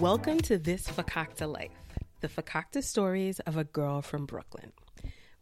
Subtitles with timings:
[0.00, 1.70] Welcome to This Fakakta Life,
[2.20, 4.72] the Fakakta stories of a girl from Brooklyn.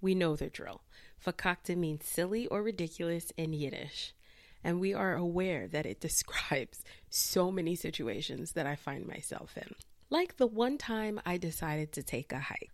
[0.03, 0.83] We know the drill.
[1.25, 4.13] Fakakta means silly or ridiculous in Yiddish,
[4.63, 9.75] and we are aware that it describes so many situations that I find myself in.
[10.11, 12.71] Like the one time I decided to take a hike,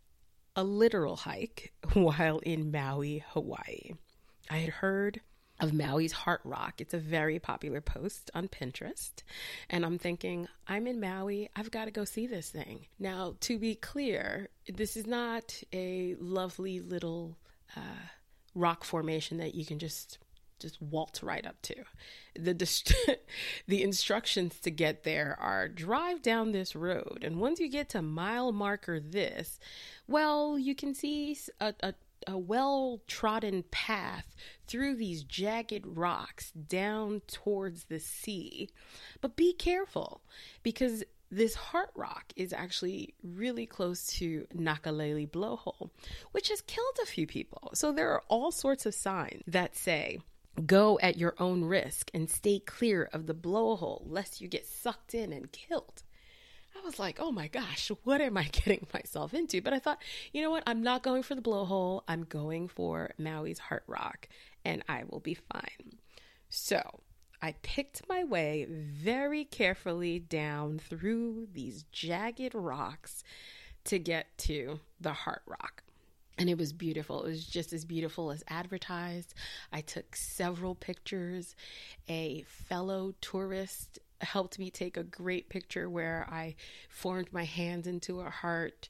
[0.56, 3.92] a literal hike, while in Maui, Hawaii.
[4.50, 5.20] I had heard
[5.60, 6.80] of Maui's Heart Rock.
[6.80, 9.22] It's a very popular post on Pinterest.
[9.68, 11.50] And I'm thinking, I'm in Maui.
[11.56, 12.86] I've got to go see this thing.
[12.98, 17.36] Now, to be clear, this is not a lovely little
[17.76, 18.06] uh,
[18.54, 20.18] rock formation that you can just
[20.60, 21.74] just waltz right up to.
[22.34, 22.92] The dist-
[23.68, 28.02] the instructions to get there are drive down this road and once you get to
[28.02, 29.60] mile marker this,
[30.08, 31.94] well, you can see a, a
[32.26, 34.34] a well trodden path
[34.66, 38.68] through these jagged rocks down towards the sea.
[39.20, 40.22] But be careful
[40.62, 45.90] because this heart rock is actually really close to Nakalele blowhole,
[46.32, 47.70] which has killed a few people.
[47.74, 50.18] So there are all sorts of signs that say,
[50.66, 55.14] Go at your own risk and stay clear of the blowhole lest you get sucked
[55.14, 56.02] in and killed.
[56.78, 59.60] I was like, oh my gosh, what am I getting myself into?
[59.60, 60.00] But I thought,
[60.32, 60.62] you know what?
[60.66, 62.02] I'm not going for the blowhole.
[62.08, 64.28] I'm going for Maui's Heart Rock
[64.64, 65.98] and I will be fine.
[66.48, 67.00] So
[67.42, 73.22] I picked my way very carefully down through these jagged rocks
[73.84, 75.82] to get to the Heart Rock.
[76.36, 77.24] And it was beautiful.
[77.24, 79.34] It was just as beautiful as advertised.
[79.72, 81.56] I took several pictures.
[82.08, 86.56] A fellow tourist helped me take a great picture where I
[86.88, 88.88] formed my hands into a heart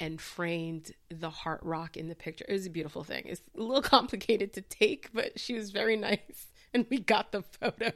[0.00, 2.44] and framed the heart rock in the picture.
[2.48, 3.24] It was a beautiful thing.
[3.26, 7.42] It's a little complicated to take, but she was very nice and we got the
[7.42, 7.92] photo.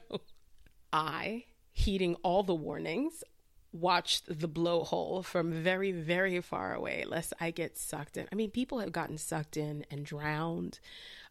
[0.93, 3.25] I, heeding all the warnings,
[3.73, 8.29] watched the blowhole from very, very far away lest I get sucked in.
[8.31, 10.79] I mean, people have gotten sucked in and drowned.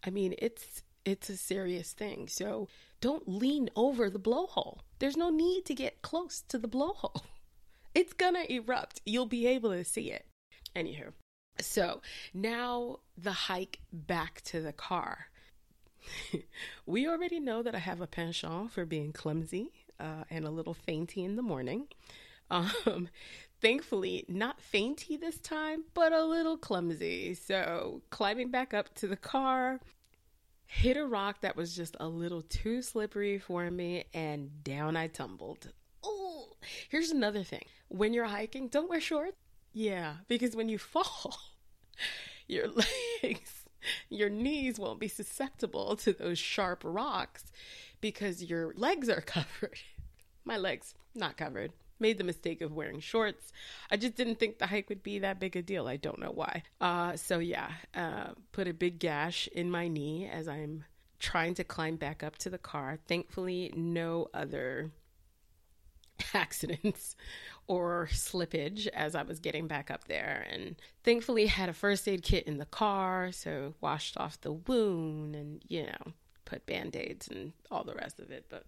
[0.05, 2.27] I mean, it's it's a serious thing.
[2.27, 2.67] So
[2.99, 4.79] don't lean over the blowhole.
[5.01, 7.23] There's no need to get close to the blowhole.
[7.93, 9.01] It's gonna erupt.
[9.05, 10.25] You'll be able to see it.
[10.73, 11.11] Anywho,
[11.59, 12.01] so
[12.33, 15.27] now the hike back to the car.
[16.85, 20.73] we already know that I have a penchant for being clumsy uh, and a little
[20.73, 21.87] fainty in the morning.
[22.85, 23.07] Um,
[23.61, 27.33] thankfully, not fainty this time, but a little clumsy.
[27.33, 29.79] So, climbing back up to the car,
[30.71, 35.07] hit a rock that was just a little too slippery for me, and down I
[35.07, 35.69] tumbled.
[36.01, 36.53] Oh,
[36.89, 39.35] here's another thing when you're hiking, don't wear shorts.
[39.73, 41.37] Yeah, because when you fall,
[42.47, 43.65] your legs,
[44.09, 47.51] your knees won't be susceptible to those sharp rocks
[47.99, 49.77] because your legs are covered.
[50.45, 53.53] My legs, not covered made the mistake of wearing shorts.
[53.89, 55.87] I just didn't think the hike would be that big a deal.
[55.87, 56.63] I don't know why.
[56.81, 60.85] Uh, so yeah, uh, put a big gash in my knee as I'm
[61.19, 62.97] trying to climb back up to the car.
[63.07, 64.91] Thankfully, no other
[66.33, 67.15] accidents
[67.67, 70.45] or slippage as I was getting back up there.
[70.51, 75.35] And thankfully, had a first aid kit in the car, so washed off the wound
[75.35, 76.13] and, you know,
[76.45, 78.47] put band aids and all the rest of it.
[78.49, 78.65] But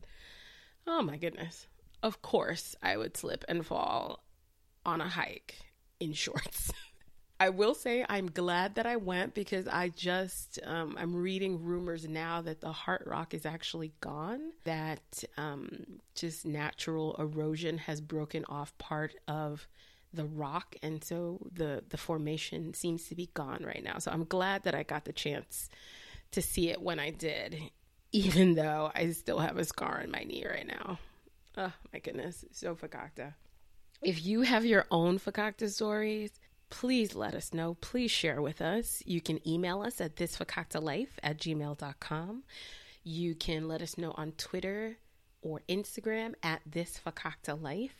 [0.85, 1.67] oh my goodness
[2.03, 4.24] of course, I would slip and fall
[4.86, 5.56] on a hike
[6.00, 6.72] in shorts.
[7.40, 12.08] I will say I'm glad that I went because I just um, I'm reading rumors
[12.08, 14.52] now that the heart rock is actually gone.
[14.66, 15.84] That um,
[16.14, 19.68] just natural erosion has broken off part of
[20.14, 23.97] the rock, and so the the formation seems to be gone right now.
[23.97, 25.70] So I'm glad that I got the chance
[26.31, 27.58] to see it when I did,
[28.12, 31.00] even though I still have a scar on my knee right now.
[31.58, 33.34] Oh my goodness, so fakakta.
[34.02, 36.32] If you have your own fakakta stories,
[36.70, 37.76] please let us know.
[37.76, 39.03] Please share with us.
[39.05, 42.44] You can email us at thisfakaktalife at gmail.com.
[43.03, 44.97] You can let us know on Twitter
[45.41, 47.91] or Instagram at thisfakaktalife.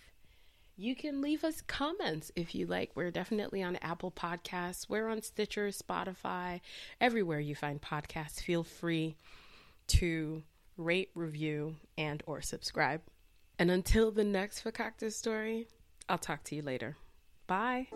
[0.76, 2.92] You can leave us comments if you like.
[2.96, 4.90] We're definitely on Apple Podcasts.
[4.90, 6.62] We're on Stitcher, Spotify,
[7.00, 8.42] everywhere you find podcasts.
[8.42, 9.16] Feel free
[9.88, 10.42] to
[10.76, 13.02] rate, review, and or subscribe.
[13.64, 15.70] And until the next Fakakta story,
[16.10, 16.98] I'll talk to you later.
[17.48, 17.88] Bye.